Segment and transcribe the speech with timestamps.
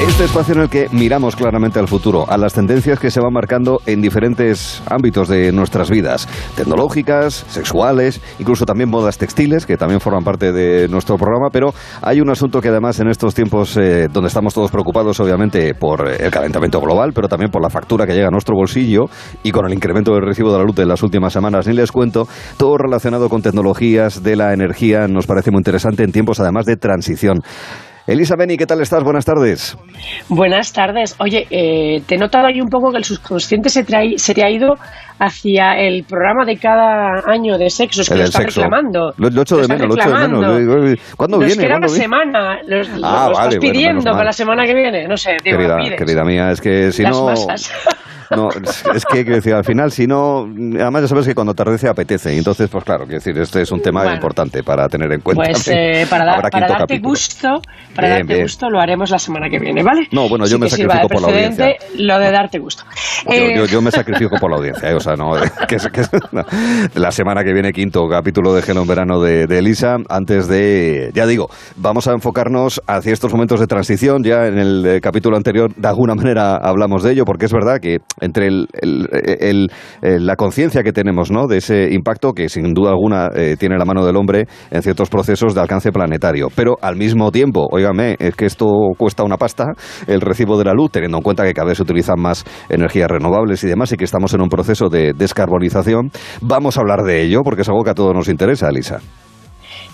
[0.00, 3.34] Este espacio en el que miramos claramente al futuro, a las tendencias que se van
[3.34, 10.00] marcando en diferentes ámbitos de nuestras vidas, tecnológicas, sexuales, incluso también modas textiles, que también
[10.00, 14.08] forman parte de nuestro programa, pero hay un asunto que además en estos tiempos eh,
[14.10, 18.14] donde estamos todos preocupados obviamente por el calentamiento global, pero también por la factura que
[18.14, 19.10] llega a nuestro bolsillo
[19.42, 21.92] y con el incremento del recibo de la luz en las últimas semanas, ni les
[21.92, 22.26] cuento,
[22.56, 26.76] todo relacionado con tecnologías de la energía nos parece muy interesante en tiempos además de
[26.76, 27.42] transición.
[28.06, 29.04] Elisa Beni, ¿qué tal estás?
[29.04, 29.76] Buenas tardes.
[30.28, 31.14] Buenas tardes.
[31.20, 33.84] Oye, eh, te he notado ahí un poco que el subconsciente se,
[34.16, 34.74] se te ha ido
[35.20, 39.12] hacia el programa de cada año de sexos que lo está reclamando.
[39.18, 40.98] Lo, lo, echo de menos, lo echo de menos.
[41.16, 41.62] ¿Cuándo Nos viene?
[41.62, 42.02] queda una viene?
[42.02, 42.58] semana.
[42.66, 45.06] Los, ah, lo vale, estás pidiendo bueno, para la semana que viene.
[45.06, 47.26] No sé, digo, querida, querida mía, es que si Las no...
[47.26, 47.72] masas.
[48.30, 48.48] No,
[48.94, 50.42] es que, quiero decir, al final, si no,
[50.80, 53.70] además ya sabes que cuando atardece apetece, y entonces, pues claro, quiero decir, este es
[53.72, 54.14] un tema Bueno.
[54.16, 55.42] importante para tener en cuenta.
[55.44, 57.08] Pues eh, para, dar- Habrá para darte capítulo.
[57.10, 57.48] gusto,
[57.94, 58.44] para Bien, darte bien.
[58.46, 60.08] gusto lo haremos la semana que viene, ¿vale?
[60.12, 61.66] No, bueno, yo Sí me sacrifico por la audiencia.
[61.98, 62.84] Lo de darte gusto.
[63.26, 64.94] Yo, Eh, yo- yo me sacrifico por la audiencia, ¿eh?
[64.94, 65.32] o sea, no,
[65.68, 66.02] que, es- que
[66.32, 66.42] no.
[66.94, 71.10] la semana que viene quinto capítulo de Gelo en verano de, de Elisa, antes de,
[71.14, 75.36] ya digo, vamos a enfocarnos hacia estos momentos de transición, ya en el eh, capítulo
[75.36, 79.68] anterior de alguna manera hablamos de ello, porque es verdad que entre el- el-
[80.02, 81.46] la conciencia que tenemos ¿no?
[81.46, 85.08] de ese impacto, que sin duda alguna eh, tiene la mano del hombre en ciertos
[85.08, 89.66] procesos de alcance planetario, pero al mismo tiempo, óigame, es que esto cuesta una pasta,
[90.06, 93.08] el recibo de la luz, teniendo en cuenta que cada vez se utilizan más energías
[93.08, 96.10] renovables y demás, y que estamos en un proceso de descarbonización.
[96.40, 98.98] Vamos a hablar de ello, porque es algo que a todos nos interesa, Elisa.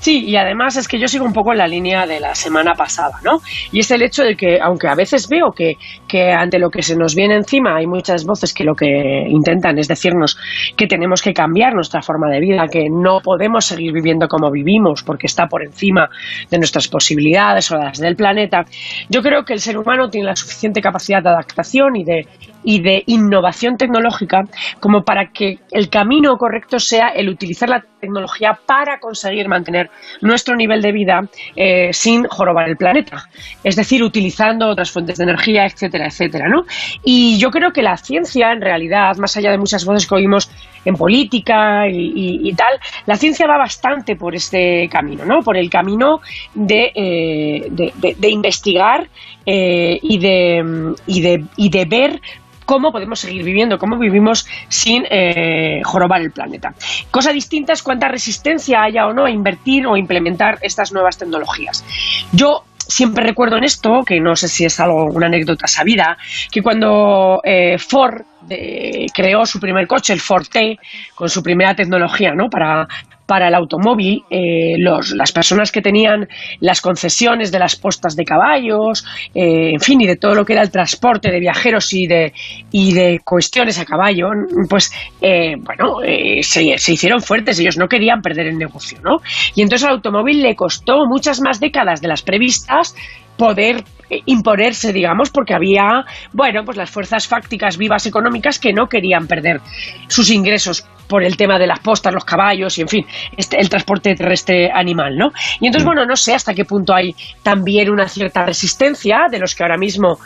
[0.01, 2.75] Sí, y además es que yo sigo un poco en la línea de la semana
[2.75, 3.41] pasada, ¿no?
[3.73, 6.83] Y es el hecho de que, aunque a veces veo que, que ante lo que
[6.83, 8.87] se nos viene encima hay muchas voces que lo que
[9.29, 10.39] intentan es decirnos
[10.77, 15.03] que tenemos que cambiar nuestra forma de vida, que no podemos seguir viviendo como vivimos
[15.03, 16.09] porque está por encima
[16.51, 18.65] de nuestras posibilidades o las del planeta,
[19.09, 22.27] yo creo que el ser humano tiene la suficiente capacidad de adaptación y de,
[22.65, 24.45] y de innovación tecnológica
[24.81, 30.57] como para que el camino correcto sea el utilizar la tecnología para conseguir mantener nuestro
[30.57, 31.21] nivel de vida
[31.57, 33.25] eh, sin jorobar el planeta.
[33.65, 36.65] Es decir, utilizando otras fuentes de energía, etcétera, etcétera, ¿no?
[37.03, 40.51] Y yo creo que la ciencia, en realidad, más allá de muchas voces que oímos
[40.85, 45.41] en política y, tal, la ciencia va bastante por este camino, ¿no?
[45.43, 46.21] Por el camino
[46.55, 49.09] de, eh, de investigar
[49.51, 52.21] eh, y, de, y, de, y de ver
[52.69, 56.75] cómo podemos seguir viviendo, cómo vivimos sin eh, jorobar el planeta.
[57.11, 61.83] Cosa distinta es cuánta resistencia haya o no a invertir o implementar estas nuevas tecnologías.
[62.31, 66.19] Yo siempre recuerdo en esto, que no sé si es algo, una anécdota sabida,
[66.53, 70.79] que cuando eh, Ford de- creó su primer coche, el Ford T,
[71.15, 72.51] con su primera tecnología ¿no?
[72.51, 72.87] para,
[73.29, 76.27] para el automóvil, eh, los, las personas que tenían
[76.61, 80.55] las concesiones de las postas de caballos, eh, en fin, y de todo lo que
[80.55, 82.33] era el transporte de viajeros y de,
[82.73, 84.29] y de cuestiones a caballo,
[84.71, 84.91] pues,
[85.21, 89.19] eh, bueno, eh, se, se hicieron fuertes, ellos no querían perder el negocio, ¿no?
[89.55, 92.95] Y entonces al automóvil le costó muchas más décadas de las previstas
[93.37, 93.85] poder
[94.27, 99.61] imponerse, digamos, porque había, bueno, pues las fuerzas fácticas vivas económicas que no querían perder
[100.09, 103.69] sus ingresos por el tema de las postas, los caballos y, en fin, este, el
[103.69, 105.31] transporte terrestre animal, ¿no?
[105.61, 109.55] Y entonces, bueno, no sé hasta qué punto hay también una cierta resistencia de los
[109.55, 110.19] que ahora mismo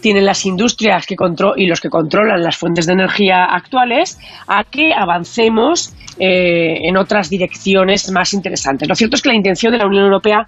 [0.00, 4.62] tienen las industrias que contro y los que controlan las fuentes de energía actuales a
[4.62, 8.88] que avancemos eh, en otras direcciones más interesantes.
[8.88, 10.46] Lo cierto es que la intención de la Unión Europea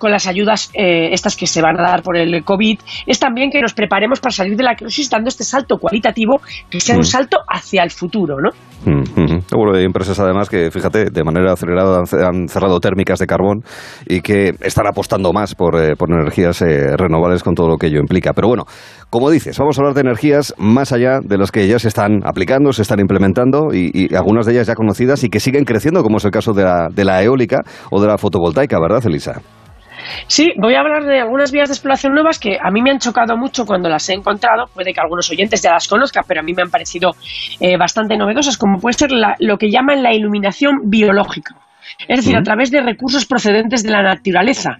[0.00, 3.50] con las ayudas eh, estas que se van a dar por el COVID, es también
[3.52, 7.04] que nos preparemos para salir de la crisis dando este salto cualitativo que sea un
[7.04, 8.50] salto hacia el futuro, ¿no?
[8.86, 9.40] Mm, mm.
[9.42, 13.26] Seguro hay empresas además que, fíjate, de manera acelerada han ce- han cerrado térmicas de
[13.26, 13.60] carbón
[14.08, 17.88] y que están apostando más por, eh, por energías eh, renovables con todo lo que
[17.88, 18.32] ello implica.
[18.32, 18.64] Pero bueno,
[19.10, 22.20] como dices, vamos a hablar de energías más allá de las que ya se están
[22.24, 26.02] aplicando, se están implementando y, y algunas de ellas ya conocidas y que siguen creciendo,
[26.02, 27.58] como es el caso de la, de la eólica
[27.90, 29.42] o de la fotovoltaica, ¿verdad, Elisa?
[30.26, 32.98] Sí, voy a hablar de algunas vías de exploración nuevas que a mí me han
[32.98, 34.66] chocado mucho cuando las he encontrado.
[34.72, 37.10] Puede que algunos oyentes ya las conozcan, pero a mí me han parecido
[37.60, 41.54] eh, bastante novedosas, como puede ser la- lo que llaman la iluminación biológica.
[42.06, 44.78] Es decir, a través de recursos procedentes de la naturaleza.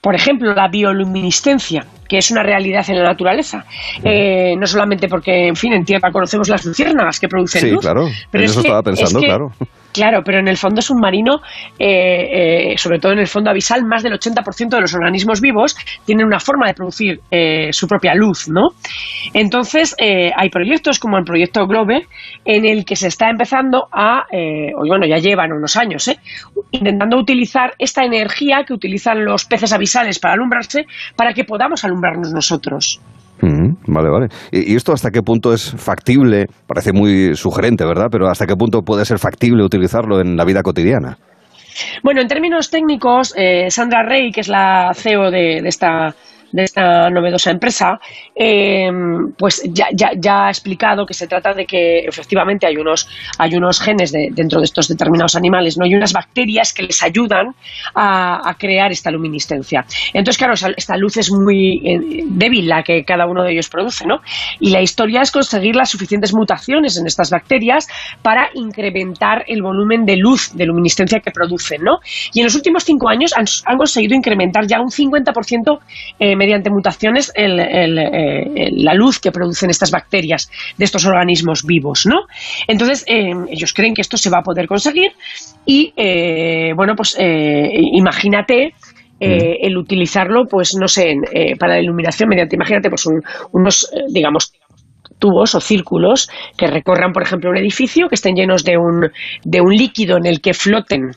[0.00, 3.64] Por ejemplo, la bioluminiscencia, que es una realidad en la naturaleza.
[4.04, 7.80] Eh, no solamente porque, en fin, en tierra conocemos las luciérnagas que producen Sí, luz.
[7.80, 8.08] claro.
[8.30, 9.52] pero en es eso que- estaba es pensando, que claro.
[9.92, 11.40] Claro, pero en el fondo submarino,
[11.78, 15.76] eh, eh, sobre todo en el fondo abisal, más del 80% de los organismos vivos
[16.04, 18.68] tienen una forma de producir eh, su propia luz, ¿no?
[19.32, 22.06] Entonces, hay proyectos como el proyecto Globe,
[22.44, 24.24] en el que se está empezando a,
[24.88, 26.10] bueno, ya llevan unos años,
[26.70, 30.86] intentando utilizar esta energía que utilizan los peces abisales para alumbrarse,
[31.16, 33.00] para que podamos alumbrarnos nosotros
[33.40, 34.26] vale, vale.
[34.50, 36.46] ¿Y, esto hasta qué punto es factible?
[36.66, 38.08] Parece muy sugerente, ¿verdad?
[38.10, 41.18] Pero ¿hasta qué punto puede ser factible utilizarlo en la vida cotidiana?
[42.02, 46.14] Bueno, en términos técnicos, eh, Sandra Rey, que es la CEO de, de esta
[46.52, 47.98] de esta novedosa empresa,
[48.34, 48.90] eh,
[49.36, 53.08] pues ya, ya, ya, ha explicado que se trata de que efectivamente hay unos,
[53.38, 55.84] hay unos genes dentro de estos determinados animales, ¿no?
[55.84, 57.54] hay unas bacterias que les ayudan
[57.94, 59.84] a, crear esta luminiscencia.
[60.12, 64.06] Entonces, claro, esta luz es muy eh, débil la que cada uno de ellos produce,
[64.06, 64.20] ¿no?
[64.58, 67.86] Y la historia es conseguir las suficientes mutaciones en estas bacterias
[68.22, 71.98] para incrementar el volumen de luz, de luminiscencia que producen, ¿no?
[72.32, 73.46] Y en los últimos cinco años han,
[73.76, 75.78] conseguido incrementar ya un 50%
[76.18, 82.22] eh, mediante mutaciones eh, la luz que producen estas bacterias de estos organismos vivos, ¿no?
[82.66, 85.10] Entonces, eh, ellos creen que esto se va a poder conseguir
[85.66, 88.72] y, eh, bueno, pues imagínate
[89.20, 91.14] el utilizarlo, pues no sé,
[91.58, 93.04] para la iluminación mediante, imagínate, pues
[93.52, 94.52] unos, digamos,
[95.18, 99.10] tubos o círculos que recorran, por ejemplo, un edificio, que estén llenos de un,
[99.42, 101.10] de un líquido en el que floten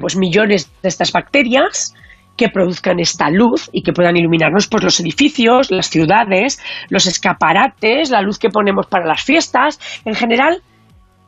[0.00, 1.94] pues millones de estas bacterias
[2.38, 6.58] que produzcan esta luz y que puedan iluminarnos pues, los edificios, las ciudades,
[6.88, 9.78] los escaparates, la luz que ponemos para las fiestas.
[10.04, 10.62] En general,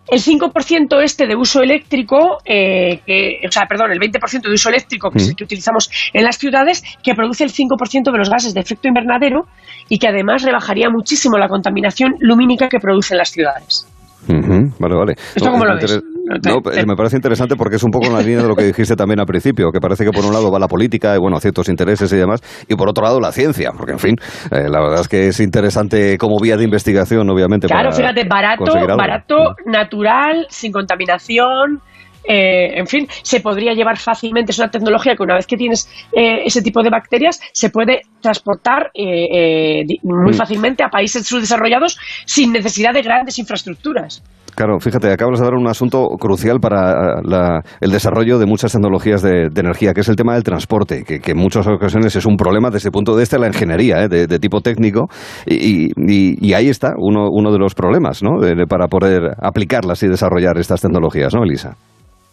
[0.09, 3.01] el 5% este de uso eléctrico, eh,
[3.47, 6.39] o sea, perdón, el 20% de uso eléctrico que, es el que utilizamos en las
[6.39, 9.43] ciudades, que produce el 5% de los gases de efecto invernadero
[9.89, 13.87] y que además rebajaría muchísimo la contaminación lumínica que producen las ciudades.
[14.29, 15.15] Vale, vale.
[15.35, 16.01] ¿Esto cómo lo ves?
[16.51, 18.95] No, me parece interesante porque es un poco en la línea de lo que dijiste
[18.97, 21.69] también al principio, que parece que por un lado va la política y bueno, ciertos
[21.69, 24.17] intereses y demás, y por otro lado la ciencia, porque en fin,
[24.51, 27.67] eh, la verdad es que es interesante como vía de investigación, obviamente.
[27.67, 28.65] Claro, fíjate, barato,
[28.97, 31.81] barato, natural, sin contaminación.
[32.23, 34.53] Eh, en fin, se podría llevar fácilmente.
[34.53, 38.03] Es una tecnología que una vez que tienes eh, ese tipo de bacterias, se puede
[38.21, 40.35] transportar muy mm.
[40.35, 44.23] fácilmente a países subdesarrollados sin necesidad de grandes infraestructuras.
[44.61, 49.23] Claro, fíjate, acabas de dar un asunto crucial para eh, el desarrollo de muchas tecnologías
[49.23, 52.69] de, energía, que es el tema del transporte, que, en muchas ocasiones es un problema
[52.69, 55.09] desde el punto de vista de la ingeniería, eh, de, tipo técnico,
[55.47, 58.33] y, ahí está uno, uno, de los problemas, ¿no?
[58.69, 61.75] para poder aplicarlas y desarrollar estas tecnologías, ¿no, Elisa?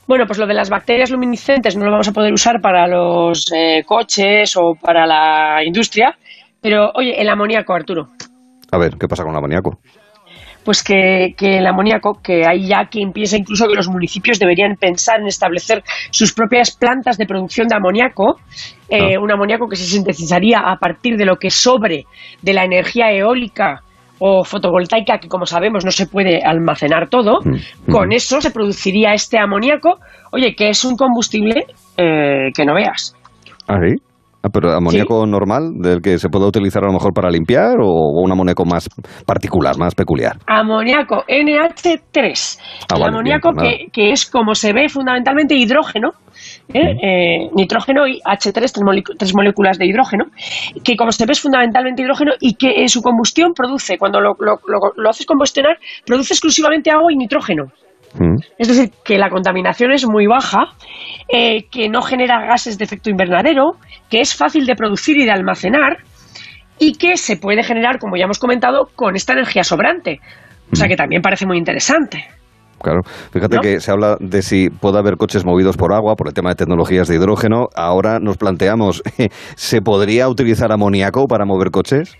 [0.06, 3.46] Bueno, pues lo de las bacterias luminiscentes no lo vamos a poder usar para los
[3.56, 6.14] eh, coches o para la industria,
[6.62, 8.08] pero oye, el amoníaco, Arturo.
[8.70, 9.80] A ver, ¿qué pasa con el amoníaco?
[10.68, 15.22] Pues que, el amoníaco, que hay ya quien piensa incluso que los municipios deberían pensar
[15.22, 15.82] en establecer
[16.12, 18.36] sus propias plantas de producción de amoníaco,
[18.90, 19.20] eh, ah.
[19.22, 22.04] un amoníaco que se sintetizaría a partir de lo que sobre
[22.42, 23.80] de la energía eólica
[24.20, 28.12] o fotovoltaica, que como sabemos no se puede almacenar todo, mm, con mm.
[28.12, 30.00] eso se produciría este amoníaco,
[30.34, 31.64] oye, que es un combustible
[31.96, 33.16] eh, que no veas.
[33.70, 33.78] ¿Ah,
[34.44, 38.22] Ah, pero amoníaco normal, del que se puede utilizar a lo mejor para limpiar o
[38.24, 38.88] un amoníaco más
[39.26, 40.38] particular, más peculiar.
[40.46, 42.60] Amoníaco NH3.
[42.90, 46.12] Ah, el amoníaco pues que, es como se ve fundamentalmente hidrógeno.
[46.72, 46.94] ¿eh?
[47.02, 48.54] Eh, nitrógeno y H3,
[49.18, 50.26] tres, moléculas de hidrógeno,
[50.84, 54.36] que como se ve es fundamentalmente hidrógeno y que en su combustión produce, cuando lo,
[54.38, 57.72] lo haces combustionar, produce exclusivamente agua y nitrógeno.
[58.20, 58.36] Mm.
[58.58, 60.66] Es decir, que la contaminación es muy baja,
[61.28, 63.74] eh, que no genera gases de efecto invernadero,
[64.10, 65.98] que es fácil de producir y de almacenar
[66.80, 70.20] y que se puede generar, como ya hemos comentado, con esta energía sobrante.
[70.72, 70.90] O sea mm.
[70.90, 72.26] que también parece muy interesante.
[72.82, 73.02] Claro,
[73.32, 76.50] fíjate que se habla de si puede haber coches movidos por agua, por el tema
[76.50, 77.70] de tecnologías de hidrógeno.
[77.76, 79.02] Ahora nos planteamos,
[79.56, 82.16] ¿se podría utilizar amoníaco para mover coches?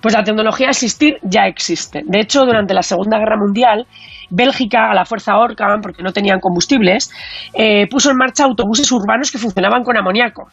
[0.00, 2.02] Pues la tecnología existir ya existe.
[2.06, 3.86] De hecho, durante la Segunda Guerra Mundial,
[4.30, 7.10] Bélgica, a la fuerza Orcan, porque no tenían combustibles,
[7.54, 10.48] eh, puso en marcha autobuses urbanos que funcionaban con amoníaco.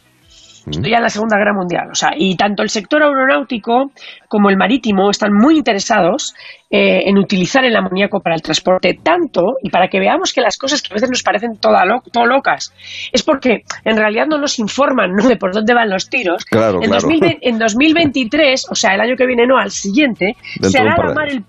[0.69, 1.89] Esto ya en la Segunda Guerra Mundial.
[1.91, 3.91] O sea, y tanto el sector aeronáutico
[4.27, 6.35] como el marítimo están muy interesados
[6.69, 10.57] eh, en utilizar el amoníaco para el transporte, tanto, y para que veamos que las
[10.57, 12.73] cosas que a veces nos parecen toda todo locas,
[13.11, 15.27] es porque en realidad no nos informan ¿no?
[15.27, 16.45] de por dónde van los tiros.
[16.51, 21.13] en, en 2023, o sea, el año que viene no, al siguiente, se hará la
[21.13, 21.43] mar el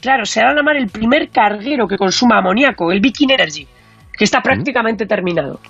[0.00, 3.66] Claro, se hará la mar el primer carguero que consuma amoníaco, el Viking Energy,
[4.12, 5.60] que está prácticamente terminado.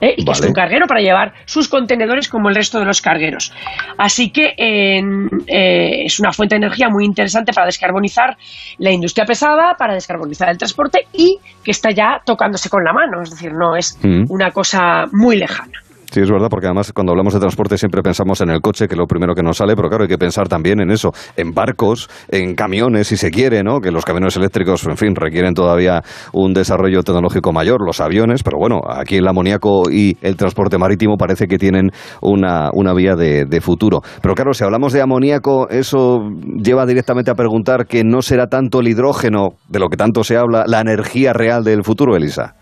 [0.00, 0.14] ¿eh?
[0.16, 3.52] y que es un carguero para llevar sus contenedores como el resto de los cargueros.
[3.96, 8.36] Así que eh, es una fuente de energía muy interesante para descarbonizar
[8.78, 13.22] la industria pesada, para descarbonizar el transporte y que está ya tocándose con la mano,
[13.22, 14.24] es decir, no es mm.
[14.28, 15.82] una cosa muy lejana.
[16.10, 18.94] Sí, es verdad, porque además cuando hablamos de transporte siempre pensamos en el coche, que
[18.94, 21.52] es lo primero que nos sale, pero claro, hay que pensar también en eso, en
[21.52, 23.80] barcos, en camiones, si se quiere, ¿no?
[23.80, 26.00] Que los camiones eléctricos, en fin, requieren todavía
[26.32, 31.18] un desarrollo tecnológico mayor, los aviones, pero bueno, aquí el amoníaco y el transporte marítimo
[31.18, 31.90] parece que tienen
[32.22, 34.00] una, una vía de, de futuro.
[34.22, 36.20] Pero claro, si hablamos de amoníaco, eso
[36.56, 40.38] lleva directamente a preguntar que no será tanto el hidrógeno, de lo que tanto se
[40.38, 42.54] habla, la energía real del futuro, Elisa.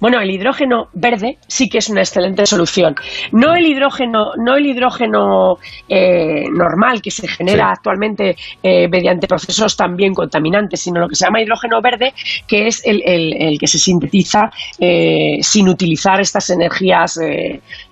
[0.00, 2.94] Bueno, el hidrógeno verde sí que es una excelente solución.
[3.32, 5.58] No el hidrógeno, no el hidrógeno
[5.88, 11.24] eh, normal que se genera actualmente eh, mediante procesos también contaminantes, sino lo que se
[11.24, 12.12] llama hidrógeno verde,
[12.46, 17.18] que es el, que se sintetiza eh, sin utilizar estas energías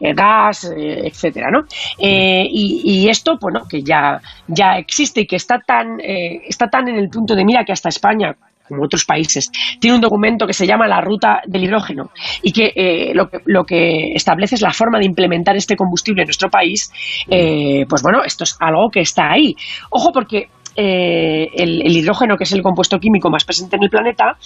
[0.01, 1.65] gas, etcétera, ¿no?
[1.99, 6.97] Y, y, esto, bueno, que ya ya existe y que está tan está tan en
[6.97, 8.37] el punto de mira que hasta España
[8.69, 12.11] como otros países, tiene un documento que se llama la ruta del hidrógeno
[12.43, 16.23] y que, eh, lo, que lo que establece es la forma de implementar este combustible
[16.23, 16.91] en nuestro país,
[17.31, 19.55] eh, pues bueno, esto es algo que está ahí.
[19.91, 24.37] Ojo porque eh, el, hidrógeno, que es el compuesto químico más presente en el planeta,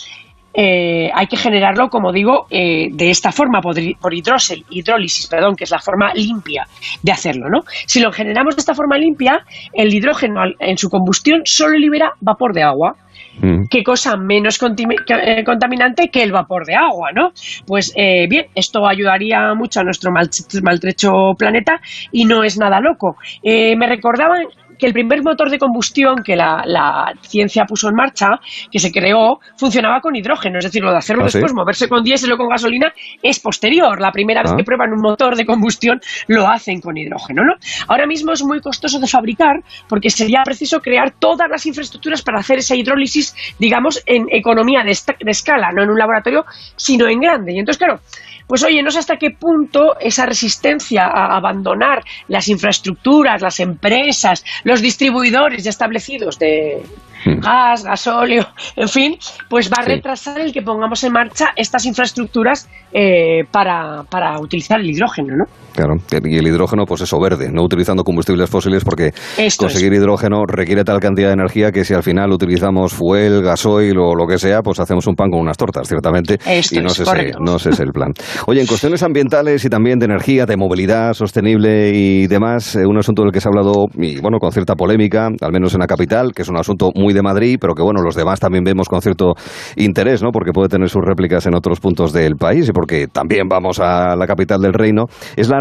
[0.53, 5.79] hay que generarlo, como digo, de esta forma, por, por hidrólisis, perdón, que es la
[5.79, 6.67] forma limpia
[7.03, 7.61] de hacerlo, ¿no?
[7.87, 12.53] Si lo generamos de esta forma limpia, el hidrógeno en su combustión solo libera vapor
[12.53, 12.97] de agua.
[13.39, 13.65] Mm.
[13.71, 17.31] qué cosa menos eh, contaminante que el vapor de agua, ¿no?
[17.67, 21.81] Pues eh, bien, esto ayudaría mucho a nuestro maltrecho planeta
[22.13, 23.17] y no es nada loco.
[23.43, 24.47] Eh, me recordaban
[24.81, 28.29] que el primer motor de combustión que la, ciencia puso en marcha,
[28.71, 30.59] que se creó, funcionaba con hidrógeno.
[30.59, 34.01] Es decir, lo de hacerlo ¿Ah, después, moverse con diésel o con gasolina, es posterior.
[34.01, 34.57] La primera vez ah.
[34.57, 37.45] que prueban un motor de combustión lo hacen con hidrógeno.
[37.45, 37.55] ¿no?
[37.89, 42.41] Ahora mismo es muy costoso de fabricar porque sería preciso crear todas las infraestructuras para
[42.41, 46.45] hacer esa hidrólisis, digamos, en economía de, de escala, no en un laboratorio,
[46.77, 47.53] sino en grande.
[47.53, 48.01] Y entonces, claro,
[48.51, 54.45] pues oye, no sé hasta qué punto esa resistencia a abandonar las infraestructuras, las empresas,
[54.65, 56.83] los distribuidores ya establecidos de.
[57.25, 58.47] Gas, gasóleo,
[58.77, 59.17] en fin,
[59.49, 64.81] pues va a retrasar el que pongamos en marcha estas infraestructuras eh, para, para utilizar
[64.81, 65.45] el hidrógeno, ¿no?
[65.73, 69.13] Claro, y el hidrógeno, pues eso, verde, no utilizando combustibles fósiles, porque
[69.57, 74.15] conseguir hidrógeno requiere tal cantidad de energía que si al final utilizamos fuel, gasoil o
[74.15, 76.39] lo que sea, pues hacemos un pan con unas tortas, ciertamente.
[76.71, 78.13] y no, es ese, no es ese el plan.
[78.47, 82.99] Oye, en cuestiones ambientales y también de energía, de movilidad sostenible y demás, eh, un
[82.99, 85.87] asunto del que se ha hablado, y bueno, con cierta polémica, al menos en la
[85.87, 88.89] capital, que es un asunto muy de Madrid, pero que bueno, los demás también vemos
[88.89, 89.35] con cierto
[89.77, 90.31] interés, ¿no?
[90.31, 94.17] Porque puede tener sus réplicas en otros puntos del país y porque también vamos a
[94.17, 95.61] la capital del reino, es la,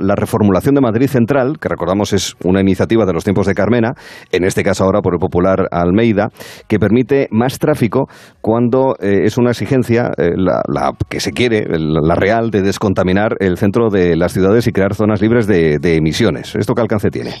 [0.00, 3.94] la, reformulación de Madrid Central, que recordamos es una iniciativa de los tiempos de Carmena,
[4.32, 6.28] en este caso ahora por el popular Almeida,
[6.68, 8.08] que permite más tráfico
[8.40, 13.56] cuando eh, es una exigencia, eh, la, que se quiere, la real, de descontaminar el
[13.56, 16.54] centro de las ciudades y crear zonas libres de emisiones.
[16.54, 17.34] ¿Esto qué alcance tiene?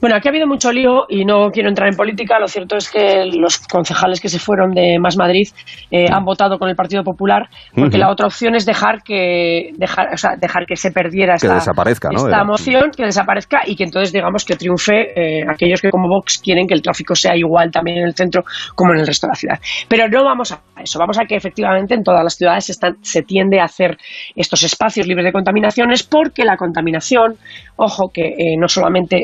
[0.00, 2.38] Bueno, aquí ha habido mucho lío y no quiero entrar en política.
[2.38, 5.48] Lo cierto es que los concejales que se fueron de Más Madrid
[5.90, 10.14] eh, han votado con el Partido Popular porque la otra opción es dejar que dejar,
[10.14, 14.12] o sea, dejar que se perdiera esta, desaparezca, esta moción, que desaparezca y que entonces
[14.12, 17.98] digamos que triunfe eh, aquellos que como Vox quieren que el tráfico sea igual también
[17.98, 18.42] en el centro
[18.76, 19.58] como en el resto de la ciudad.
[19.88, 23.22] Pero no vamos a eso, vamos a que efectivamente en todas las ciudades están, se
[23.22, 23.96] tiende a hacer
[24.36, 27.34] estos espacios libres de contaminaciones porque la contaminación,
[27.76, 29.16] ojo que eh, no solamente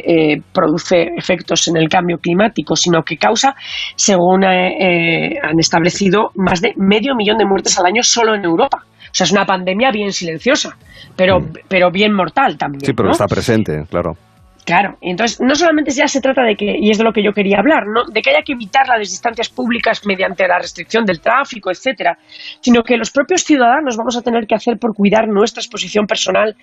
[0.64, 3.54] produce efectos en el cambio climático, sino que causa,
[3.97, 8.44] según eh, eh, han establecido, más de medio millón de muertes al año solo en
[8.44, 8.78] Europa.
[8.83, 10.76] O sea, es una pandemia bien silenciosa,
[11.16, 11.52] pero, mm.
[11.68, 12.85] pero bien mortal también.
[12.85, 14.12] Sí, pero está presente, claro.
[14.64, 17.33] Claro, entonces no solamente ya se trata de que, y es de lo que yo
[17.33, 18.04] quería hablar, ¿no?
[18.11, 22.16] de que haya que evitar las distancias públicas mediante la restricción del tráfico, etcétera,
[22.61, 26.56] sino que los propios ciudadanos vamos a tener que hacer por cuidar nuestra exposición personal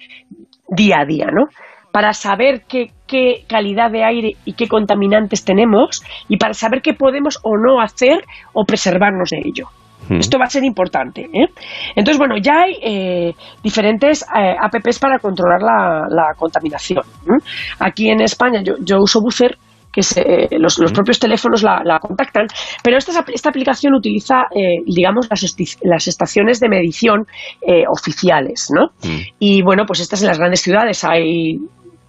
[0.68, 1.46] día a día, ¿no?
[1.92, 2.92] Para saber qué,
[3.48, 8.24] calidad de aire y qué contaminantes tenemos y para saber qué podemos o no hacer
[8.54, 9.68] o preservarnos de ello.
[10.08, 10.18] Hmm.
[10.18, 11.22] Esto va a ser importante.
[11.22, 11.48] ¿eh?
[11.96, 17.04] Entonces, bueno, ya hay eh, diferentes eh, apps para controlar la, contaminación.
[17.80, 19.58] Aquí en España yo, yo uso Buzzer
[19.92, 20.02] que
[20.58, 22.48] los, los, propios teléfonos la, contactan,
[22.84, 27.26] pero esta, esta aplicación utiliza, eh, digamos, las, las, estaciones de medición
[27.62, 28.88] eh, oficiales, ¿no?
[29.04, 29.22] Mm.
[29.40, 31.58] Y bueno, pues estas en las grandes ciudades hay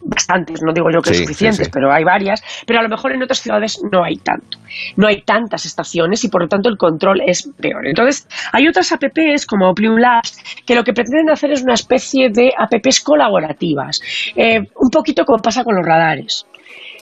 [0.04, 3.40] bastantes, no digo yo que suficientes, pero hay varias, pero a lo mejor en otras
[3.40, 4.58] ciudades no hay tanto.
[4.96, 7.86] No hay tantas estaciones y por lo tanto el control es peor.
[7.86, 12.30] Entonces, hay otras apps como Plum Labs que lo que pretenden hacer es una especie
[12.30, 14.00] de apps colaborativas,
[14.36, 16.46] eh, un poquito como pasa con los radares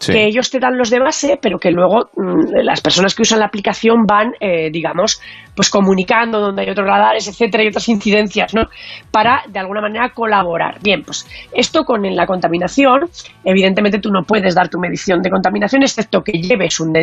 [0.06, 3.40] que ellos te dan los de base, pero que luego mm, las personas que usan
[3.40, 5.20] la aplicación van, eh, digamos,
[5.60, 8.62] pues comunicando donde hay otros radares, etcétera, y otras incidencias, ¿no?
[9.10, 10.78] Para de alguna manera colaborar.
[10.82, 13.10] Bien, pues esto con la contaminación,
[13.44, 16.94] evidentemente tú no puedes dar tu medición de contaminación excepto que lleves un,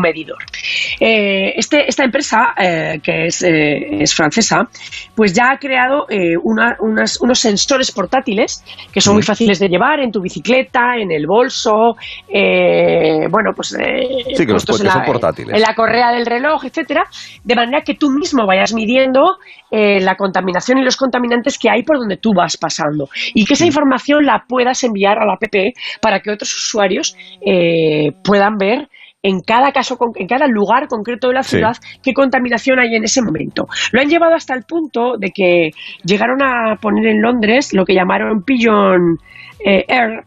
[0.00, 0.38] medidor.
[0.98, 4.62] Eh, este, esta empresa, eh, que es, es, francesa,
[5.14, 6.06] pues ya ha creado
[6.40, 11.94] unos sensores portátiles que son muy fáciles de llevar en tu bicicleta, en el bolso,
[12.26, 15.54] eh, bueno, pues eh, sí, que los en, la, son portátiles.
[15.54, 17.04] en la correa del reloj, etcétera,
[17.44, 19.36] de manera que tú mismo vayas midiendo
[19.70, 23.08] eh, la contaminación y los contaminantes que hay por donde tú vas pasando.
[23.34, 25.42] Y que esa información la puedas enviar a la app
[26.00, 27.16] para que otros usuarios
[28.22, 28.88] puedan ver
[29.22, 33.20] en cada caso, en cada lugar concreto de la ciudad, qué contaminación hay en ese
[33.20, 33.66] momento.
[33.92, 35.70] Lo han llevado hasta el punto de que
[36.04, 39.18] llegaron a poner en Londres lo que llamaron Pigeon
[39.64, 40.24] Air,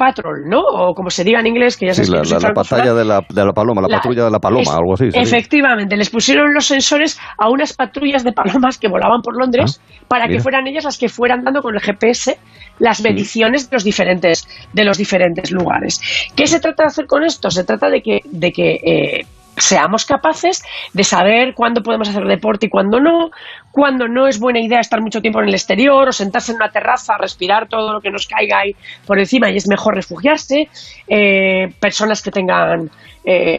[0.00, 0.60] Patrol, ¿no?
[0.60, 3.44] O como se diga en inglés, que ya sí, la, la, batalla de la, de
[3.44, 5.08] la, paloma, la, patrulla de la paloma, algo así.
[5.12, 10.04] Efectivamente, les pusieron los sensores a unas patrullas de palomas que volaban por Londres ah,
[10.08, 12.38] para que fueran ellas las que fueran dando con el GPS
[12.78, 16.00] las mediciones de los diferentes de los diferentes lugares.
[16.34, 17.50] ¿Qué se trata de hacer con esto?
[17.50, 19.26] Se trata de que de que eh,
[19.60, 20.62] seamos capaces
[20.92, 23.30] de saber cuándo podemos hacer deporte y cuándo no,
[23.70, 26.70] cuándo no es buena idea estar mucho tiempo en el exterior o sentarse en una
[26.70, 28.72] terraza, respirar todo lo que nos caiga ahí
[29.06, 30.68] por encima y es mejor refugiarse,
[31.08, 32.90] eh, personas que tengan
[33.22, 33.58] eh,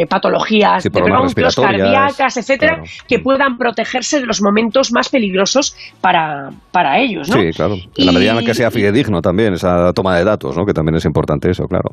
[0.00, 6.98] eh, patologías de cardíacas, etcétera, que puedan protegerse de los momentos más peligrosos para, para
[6.98, 7.28] ellos.
[7.28, 7.40] ¿no?
[7.40, 7.76] Sí, claro.
[7.96, 10.66] En la medida en que sea fidedigno también, esa toma de datos, ¿no?
[10.66, 11.90] que también es importante eso, claro.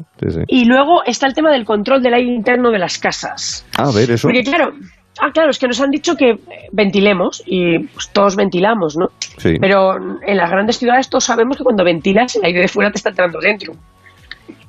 [0.47, 3.65] Y luego está el tema del control del aire interno de las casas.
[3.77, 4.27] Ah, a ver, eso.
[4.27, 4.73] Porque claro,
[5.21, 6.39] Ah, claro, es que nos han dicho que
[6.73, 9.07] ventilemos y pues, todos ventilamos, ¿no?
[9.37, 9.53] Sí.
[9.61, 12.97] Pero en las grandes ciudades todos sabemos que cuando ventilas el aire de fuera te
[12.97, 13.73] está entrando dentro.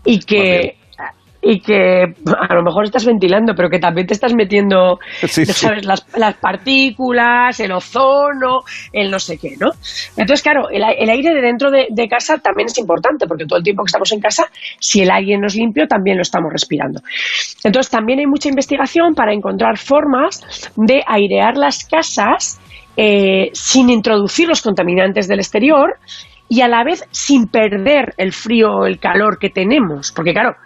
[0.05, 0.77] Y que
[1.49, 5.85] y que a lo mejor estás ventilando, pero que también te estás metiendo, ¿sabes?
[5.85, 6.01] Las,
[6.41, 8.63] partículas, el ozono,
[8.93, 9.71] el no sé qué, ¿no?
[10.17, 13.85] Entonces, claro, el, aire de dentro de, casa también es importante, porque todo el tiempo
[13.85, 14.47] que estamos en casa,
[14.81, 17.01] si el aire no es limpio, también lo estamos respirando.
[17.63, 22.61] Entonces, también hay mucha investigación para encontrar formas de airear las casas
[22.97, 25.97] eh, sin introducir los contaminantes del exterior
[26.49, 30.13] y a la vez sin perder el frío o el calor que tenemos.
[30.13, 30.57] Porque claro,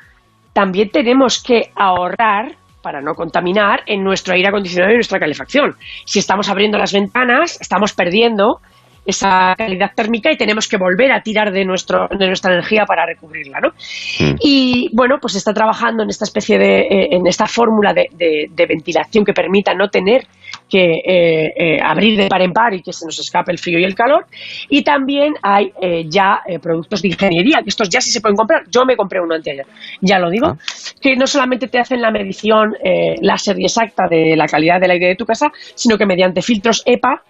[0.52, 5.76] también tenemos que ahorrar para no contaminar en nuestro aire acondicionado y nuestra calefacción.
[6.04, 8.60] Si estamos abriendo las ventanas, estamos perdiendo
[9.04, 13.06] esa calidad térmica y tenemos que volver a tirar de, nuestro, de nuestra energía para
[13.06, 13.68] recubrirla, ¿no?
[13.68, 14.36] Mm.
[14.40, 18.66] Y bueno, pues está trabajando en esta especie de, eh, en esta fórmula de, de,
[18.66, 20.26] ventilación que permita no tener
[20.70, 23.78] que eh, eh, abrir de par en par y que se nos escape el frío
[23.78, 24.26] y el calor.
[24.68, 25.72] Y también hay
[26.08, 28.62] ya productos de ingeniería, que estos ya sí se pueden comprar.
[28.70, 29.66] Yo me compré uno anteayer,
[30.00, 30.58] ya lo digo, ah.
[31.00, 32.74] que no solamente te hacen la medición
[33.20, 36.82] láser y exacta de la calidad del aire de tu casa, sino que mediante filtros
[36.86, 37.22] EPA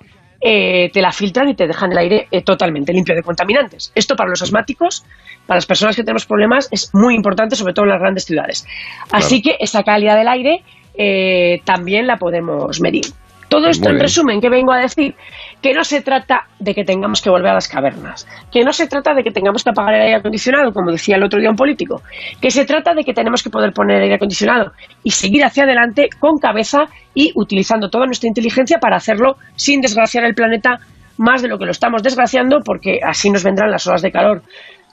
[0.42, 3.92] eh, te la filtran y te dejan el aire eh, totalmente limpio de contaminantes.
[3.94, 5.05] Esto para los asmáticos,
[5.46, 8.66] para las personas que tenemos problemas, es muy importante, sobre todo en las grandes ciudades.
[9.12, 10.62] Así que esa calidad del aire
[10.94, 13.05] eh, también la podemos medir.
[13.50, 15.16] Todo esto en resumen, que vengo a decir?
[15.60, 18.86] Que no se trata de que tengamos que volver a las cavernas, que no se
[18.86, 21.56] trata de que tengamos que apagar el aire acondicionado, como decía el otro día un
[21.56, 22.00] político,
[22.40, 24.70] que se trata de que tenemos que poder poner el aire acondicionado
[25.02, 30.24] y seguir hacia adelante con cabeza y utilizando toda nuestra inteligencia para hacerlo sin desgraciar
[30.24, 30.78] el planeta
[31.18, 34.42] más de lo que lo estamos desgraciando, porque así nos vendrán las olas de calor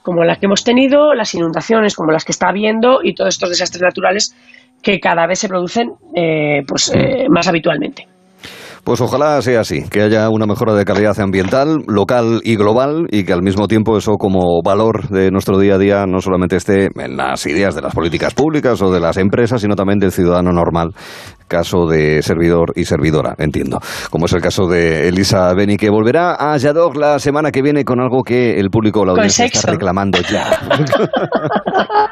[0.01, 3.49] como las que hemos tenido, las inundaciones como las que está habiendo y todos estos
[3.49, 4.35] desastres naturales
[4.81, 8.16] que cada vez se producen eh, pues, eh, más habitualmente.
[8.87, 13.25] Pues ojalá sea así, que haya una mejora de calidad ambiental, local y global, y
[13.25, 16.87] que al mismo tiempo eso como valor de nuestro día a día no solamente esté
[16.95, 20.53] en las ideas de las políticas públicas o de las empresas, sino también del ciudadano
[20.53, 20.95] normal,
[21.47, 23.79] caso de servidor y servidora, entiendo.
[24.09, 27.85] Como es el caso de Elisa Beni, que volverá a Yadog la semana que viene
[27.85, 30.59] con algo que el público o la audiencia está reclamando ya.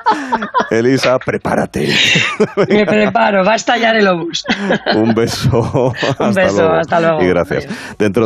[0.72, 1.90] Elisa, prepárate.
[2.68, 4.44] Me preparo, va a estallar el obús.
[4.96, 5.94] Un beso.
[6.20, 7.22] Un beso hasta luego.
[7.22, 7.68] Y gracias.
[7.98, 8.24] Dentro